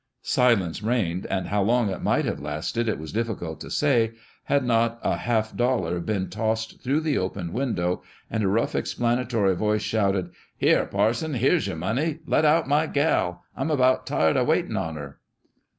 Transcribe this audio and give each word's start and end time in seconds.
Silence 0.23 0.81
reigned, 0.81 1.27
and 1.27 1.49
how 1.49 1.61
long 1.61 1.87
it 1.91 2.01
might 2.01 2.25
have 2.25 2.39
lasted 2.39 2.89
it 2.89 2.97
was 2.97 3.11
difficult 3.11 3.59
to 3.61 3.69
say, 3.69 4.13
had 4.45 4.63
not 4.65 4.99
a 5.03 5.15
half 5.15 5.55
dollar 5.55 5.99
been 5.99 6.27
tossed 6.27 6.81
through 6.81 6.99
the 6.99 7.19
open 7.19 7.53
window, 7.53 8.01
and 8.27 8.43
a 8.43 8.47
rough 8.47 8.73
explanatory 8.73 9.55
voice 9.55 9.83
shouted, 9.83 10.31
"Here, 10.57 10.87
parson, 10.87 11.33
there's 11.33 11.67
yer 11.67 11.75
money; 11.75 12.17
let 12.25 12.45
out 12.45 12.67
my 12.67 12.87
gal. 12.87 13.43
I'm 13.55 13.69
about 13.69 14.07
tired 14.07 14.37
of 14.37 14.47
waitin' 14.47 14.75
on 14.75 14.95
her 14.95 15.19